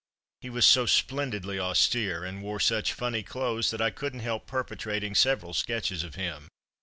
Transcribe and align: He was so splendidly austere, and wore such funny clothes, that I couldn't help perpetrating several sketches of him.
He 0.41 0.49
was 0.49 0.65
so 0.65 0.87
splendidly 0.87 1.59
austere, 1.59 2.23
and 2.23 2.41
wore 2.41 2.59
such 2.59 2.91
funny 2.93 3.21
clothes, 3.21 3.69
that 3.69 3.83
I 3.83 3.91
couldn't 3.91 4.21
help 4.21 4.47
perpetrating 4.47 5.13
several 5.13 5.53
sketches 5.53 6.01
of 6.01 6.15
him. 6.15 6.47